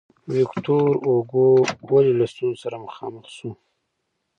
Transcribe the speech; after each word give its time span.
ویکتور 0.35 0.89
هوګو 1.07 1.47
ولې 1.91 2.13
له 2.19 2.25
ستونزو 2.31 2.61
سره 2.63 2.83
مخامخ 2.85 3.25
شو. 3.37 3.51